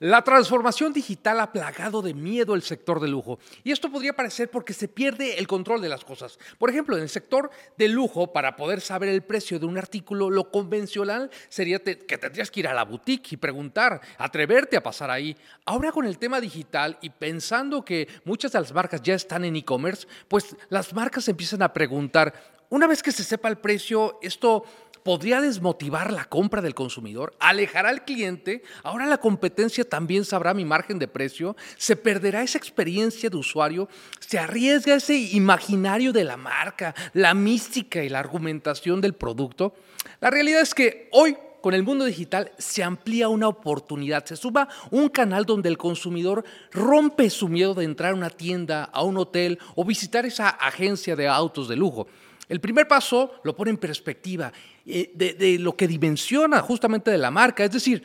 [0.00, 3.40] La transformación digital ha plagado de miedo el sector de lujo.
[3.64, 6.38] Y esto podría parecer porque se pierde el control de las cosas.
[6.56, 10.30] Por ejemplo, en el sector de lujo, para poder saber el precio de un artículo,
[10.30, 15.10] lo convencional sería que tendrías que ir a la boutique y preguntar, atreverte a pasar
[15.10, 15.36] ahí.
[15.64, 19.56] Ahora con el tema digital y pensando que muchas de las marcas ya están en
[19.56, 22.32] e-commerce, pues las marcas empiezan a preguntar,
[22.70, 24.62] una vez que se sepa el precio, esto
[25.02, 30.64] podría desmotivar la compra del consumidor, alejará al cliente, ahora la competencia también sabrá mi
[30.64, 33.88] margen de precio, se perderá esa experiencia de usuario,
[34.20, 39.74] se arriesga ese imaginario de la marca, la mística y la argumentación del producto.
[40.20, 44.68] La realidad es que hoy con el mundo digital se amplía una oportunidad, se suba
[44.90, 49.16] un canal donde el consumidor rompe su miedo de entrar a una tienda, a un
[49.16, 52.06] hotel o visitar esa agencia de autos de lujo.
[52.48, 54.52] El primer paso lo pone en perspectiva
[54.86, 57.64] eh, de, lo que dimensiona justamente de la marca.
[57.64, 58.02] Es decir,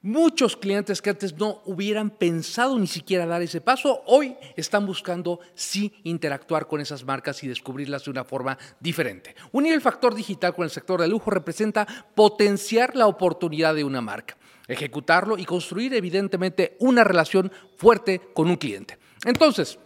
[0.00, 5.40] muchos clientes que antes no hubieran pensado ni siquiera dar ese paso, hoy están buscando
[5.54, 9.34] sí interactuar con esas marcas y descubrirlas de una forma diferente.
[9.52, 14.00] Unir el factor digital con el sector de lujo representa potenciar la oportunidad de una
[14.00, 14.36] marca,
[14.68, 18.98] ejecutarlo y construir evidentemente una relación fuerte con un cliente.
[19.24, 19.78] Entonces,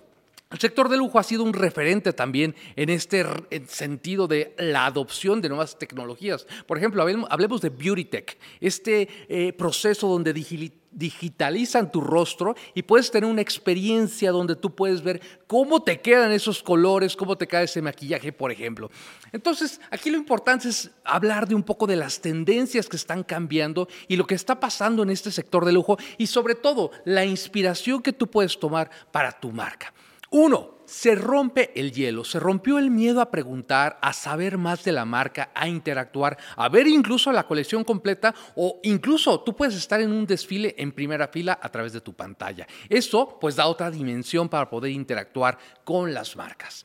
[0.49, 3.25] el sector de lujo ha sido un referente también en este
[3.67, 6.47] sentido de la adopción de nuevas tecnologías.
[6.67, 13.11] Por ejemplo, hablemos de Beauty Tech, este eh, proceso donde digitalizan tu rostro y puedes
[13.11, 17.65] tener una experiencia donde tú puedes ver cómo te quedan esos colores, cómo te cae
[17.65, 18.89] ese maquillaje, por ejemplo.
[19.33, 23.89] Entonces, aquí lo importante es hablar de un poco de las tendencias que están cambiando
[24.07, 28.01] y lo que está pasando en este sector de lujo y sobre todo la inspiración
[28.01, 29.93] que tú puedes tomar para tu marca.
[30.39, 34.93] Uno, se rompe el hielo, se rompió el miedo a preguntar, a saber más de
[34.93, 39.99] la marca, a interactuar, a ver incluso la colección completa o incluso tú puedes estar
[39.99, 42.67] en un desfile en primera fila a través de tu pantalla.
[42.91, 46.85] Eso pues da otra dimensión para poder interactuar con las marcas.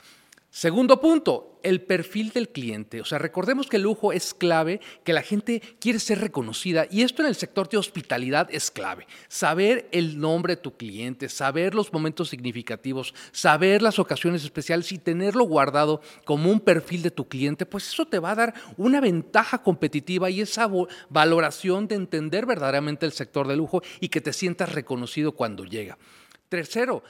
[0.54, 3.00] Segundo punto, el perfil del cliente.
[3.00, 7.04] O sea, recordemos que el lujo es clave, que la gente quiere ser reconocida y
[7.04, 9.08] esto en el sector de hospitalidad es clave.
[9.30, 14.98] Saber el nombre de tu cliente, saber los momentos significativos, saber las ocasiones especiales y
[14.98, 19.00] tenerlo guardado como un perfil de tu cliente, pues eso te va a dar una
[19.00, 20.70] ventaja competitiva y esa
[21.10, 25.98] valoración de entender verdaderamente el sector de lujo y que te sientas reconocido cuando llega.
[26.50, 27.02] Tercero,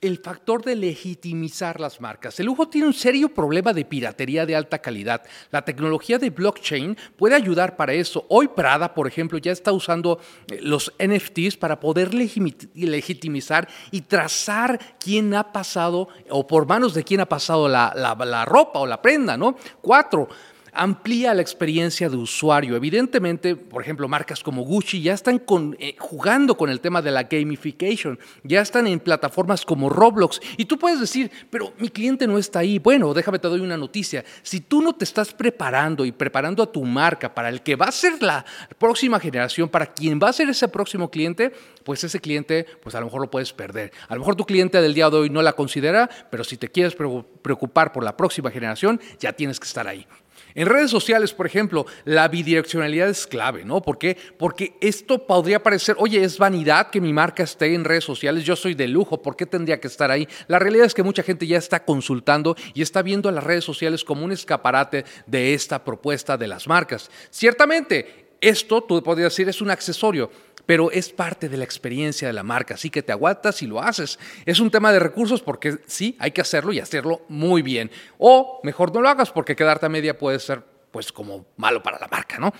[0.00, 2.40] el factor de legitimizar las marcas.
[2.40, 5.22] El lujo tiene un serio problema de piratería de alta calidad.
[5.50, 8.24] La tecnología de blockchain puede ayudar para eso.
[8.28, 10.18] Hoy Prada, por ejemplo, ya está usando
[10.48, 17.04] eh, los NFTs para poder legitimizar y trazar quién ha pasado o por manos de
[17.04, 19.56] quién ha pasado la, la ropa o la prenda, ¿no?
[19.82, 20.28] Cuatro,
[20.72, 22.76] amplía la experiencia de usuario.
[22.76, 25.42] Evidentemente, por ejemplo, marcas como Gucci ya están
[25.78, 30.40] eh, jugando con el tema de la gamification, ya están en plataformas como Roblox.
[30.56, 32.78] Y tú puedes decir, pero mi cliente no está ahí.
[32.78, 34.24] Bueno, déjame te doy una noticia.
[34.42, 37.86] Si tú no te estás preparando y preparando a tu marca para el que va
[37.86, 38.44] a ser la
[38.78, 41.52] próxima generación, para quien va a ser ese próximo cliente,
[41.84, 43.92] pues ese cliente, pues a lo mejor lo puedes perder.
[44.08, 46.68] A lo mejor tu cliente del día de hoy no la considera, pero si te
[46.68, 50.06] quieres preocupar por la próxima generación, ya tienes que estar ahí.
[50.54, 53.82] En redes sociales, por ejemplo, la bidireccionalidad es clave, ¿no?
[53.82, 54.16] ¿Por qué?
[54.38, 58.56] Porque esto podría parecer, oye, es vanidad que mi marca esté en redes sociales, yo
[58.56, 60.28] soy de lujo, ¿por qué tendría que estar ahí?
[60.48, 63.64] La realidad es que mucha gente ya está consultando y está viendo a las redes
[63.64, 67.10] sociales como un escaparate de esta propuesta de las marcas.
[67.30, 70.30] Ciertamente, esto, tú podrías decir, es un accesorio,
[70.66, 73.80] pero es parte de la experiencia de la marca, así que te aguantas y lo
[73.80, 74.18] haces.
[74.46, 77.90] Es un tema de recursos porque sí, hay que hacerlo y hacerlo muy bien.
[78.18, 81.98] O mejor no lo hagas porque quedarte a media puede ser pues como malo para
[81.98, 82.52] la marca, ¿no?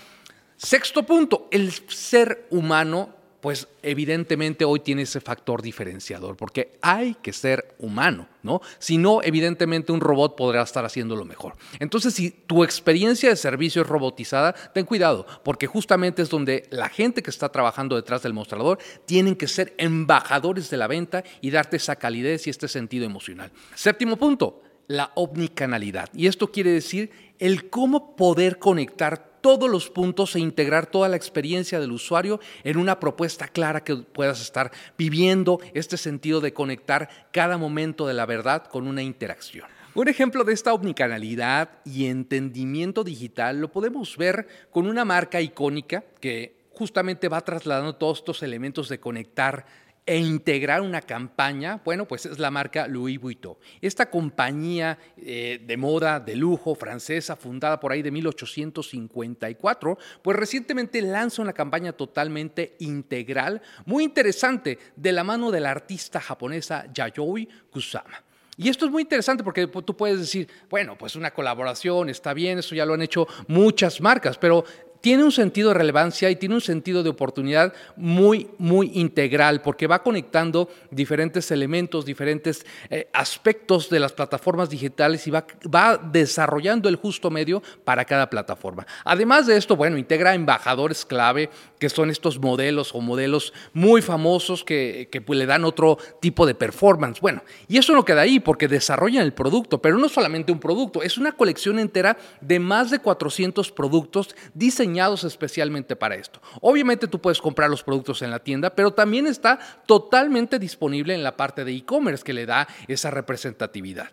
[0.57, 7.33] Sexto punto, el ser humano pues evidentemente hoy tiene ese factor diferenciador, porque hay que
[7.33, 8.61] ser humano, ¿no?
[8.77, 11.55] Si no, evidentemente un robot podrá estar haciéndolo mejor.
[11.79, 16.89] Entonces, si tu experiencia de servicio es robotizada, ten cuidado, porque justamente es donde la
[16.89, 21.49] gente que está trabajando detrás del mostrador tienen que ser embajadores de la venta y
[21.49, 23.51] darte esa calidez y este sentido emocional.
[23.73, 26.09] Séptimo punto, la omnicanalidad.
[26.13, 31.17] Y esto quiere decir el cómo poder conectar todos los puntos e integrar toda la
[31.17, 37.09] experiencia del usuario en una propuesta clara que puedas estar viviendo este sentido de conectar
[37.31, 39.65] cada momento de la verdad con una interacción.
[39.93, 46.05] Un ejemplo de esta omnicanalidad y entendimiento digital lo podemos ver con una marca icónica
[46.21, 49.65] que justamente va trasladando todos estos elementos de conectar
[50.11, 53.55] e integrar una campaña, bueno, pues es la marca Louis Vuitton.
[53.79, 61.01] Esta compañía eh, de moda, de lujo, francesa, fundada por ahí de 1854, pues recientemente
[61.01, 67.47] lanza una campaña totalmente integral, muy interesante, de la mano de la artista japonesa Yayoi
[67.69, 68.21] Kusama.
[68.57, 72.59] Y esto es muy interesante porque tú puedes decir, bueno, pues una colaboración está bien,
[72.59, 74.65] eso ya lo han hecho muchas marcas, pero
[75.01, 79.87] tiene un sentido de relevancia y tiene un sentido de oportunidad muy, muy integral, porque
[79.87, 86.87] va conectando diferentes elementos, diferentes eh, aspectos de las plataformas digitales y va, va desarrollando
[86.87, 88.85] el justo medio para cada plataforma.
[89.03, 91.49] Además de esto, bueno, integra embajadores clave,
[91.79, 96.45] que son estos modelos o modelos muy famosos que, que pues, le dan otro tipo
[96.45, 97.19] de performance.
[97.19, 101.01] Bueno, y eso no queda ahí, porque desarrollan el producto, pero no solamente un producto,
[101.01, 104.90] es una colección entera de más de 400 productos diseñados
[105.27, 106.41] especialmente para esto.
[106.61, 111.23] Obviamente tú puedes comprar los productos en la tienda, pero también está totalmente disponible en
[111.23, 114.09] la parte de e-commerce que le da esa representatividad.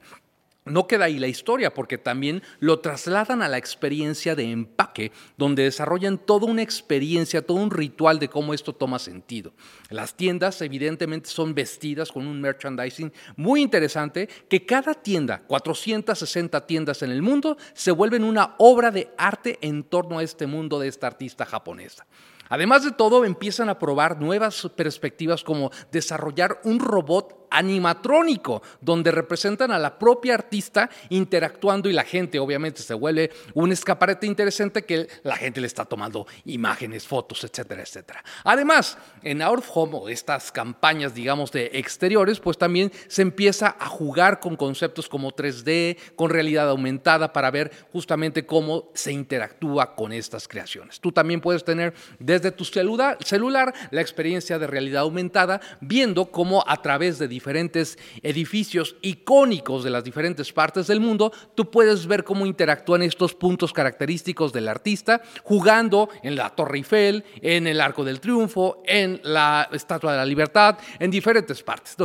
[0.68, 5.64] No queda ahí la historia porque también lo trasladan a la experiencia de empaque, donde
[5.64, 9.52] desarrollan toda una experiencia, todo un ritual de cómo esto toma sentido.
[9.90, 17.02] Las tiendas evidentemente son vestidas con un merchandising muy interesante que cada tienda, 460 tiendas
[17.02, 20.88] en el mundo, se vuelven una obra de arte en torno a este mundo de
[20.88, 22.06] esta artista japonesa.
[22.48, 29.70] Además de todo, empiezan a probar nuevas perspectivas como desarrollar un robot animatrónico, donde representan
[29.70, 35.08] a la propia artista interactuando y la gente obviamente se vuelve un escaparate interesante que
[35.22, 38.24] la gente le está tomando imágenes, fotos, etcétera, etcétera.
[38.44, 43.86] Además, en Out Home, o estas campañas, digamos, de exteriores, pues también se empieza a
[43.86, 50.12] jugar con conceptos como 3D, con realidad aumentada, para ver justamente cómo se interactúa con
[50.12, 51.00] estas creaciones.
[51.00, 56.82] Tú también puedes tener desde tu celular la experiencia de realidad aumentada, viendo cómo a
[56.82, 62.46] través de diferentes edificios icónicos de las diferentes partes del mundo, tú puedes ver cómo
[62.46, 68.18] interactúan estos puntos característicos del artista jugando en la Torre Eiffel, en el Arco del
[68.18, 71.96] Triunfo, en la Estatua de la Libertad, en diferentes partes.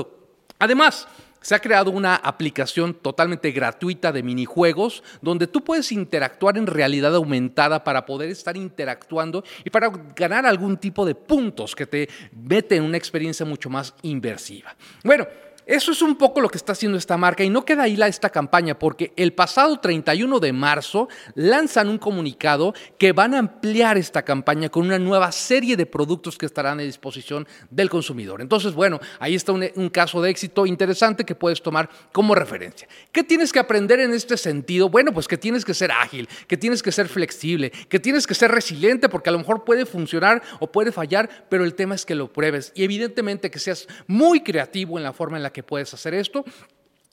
[0.59, 1.07] Además,
[1.44, 7.13] se ha creado una aplicación totalmente gratuita de minijuegos donde tú puedes interactuar en realidad
[7.13, 12.78] aumentada para poder estar interactuando y para ganar algún tipo de puntos que te mete
[12.78, 14.75] en una experiencia mucho más inversiva.
[15.04, 15.28] Bueno,
[15.65, 18.07] eso es un poco lo que está haciendo esta marca y no queda ahí la,
[18.07, 23.98] esta campaña porque el pasado 31 de marzo lanzan un comunicado que van a ampliar
[23.98, 28.42] esta campaña con una nueva serie de productos que estarán a disposición del consumidor.
[28.42, 32.88] Entonces, bueno, ahí está un, un caso de éxito interesante que puedes tomar como referencia.
[33.12, 34.89] ¿Qué tienes que aprender en este sentido?
[34.89, 38.36] Bueno, pues que tienes que ser ágil, que tienes que ser flexible, que tienes que
[38.36, 42.06] ser resiliente porque a lo mejor puede funcionar o puede fallar, pero el tema es
[42.06, 45.64] que lo pruebes y evidentemente que seas muy creativo en la forma en la que
[45.64, 46.44] puedes hacer esto.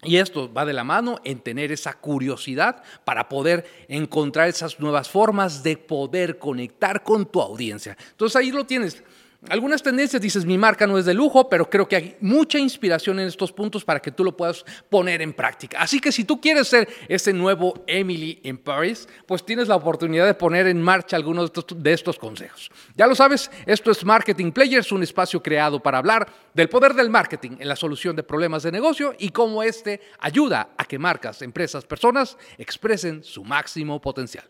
[0.02, 5.10] Y esto va de la mano en tener esa curiosidad para poder encontrar esas nuevas
[5.10, 7.96] formas de poder conectar con tu audiencia.
[8.10, 9.02] Entonces ahí lo tienes.
[9.48, 13.18] Algunas tendencias dices, mi marca no es de lujo, pero creo que hay mucha inspiración
[13.20, 15.80] en estos puntos para que tú lo puedas poner en práctica.
[15.80, 20.26] Así que si tú quieres ser ese nuevo Emily en Paris, pues tienes la oportunidad
[20.26, 22.70] de poner en marcha algunos de estos, consejos.
[22.96, 27.08] Ya lo sabes, esto es Marketing Players, un espacio creado para hablar del poder del
[27.08, 31.40] marketing en la solución de problemas de negocio y cómo este ayuda a que marcas,
[31.40, 34.44] empresas, personas expresen su máximo potencial.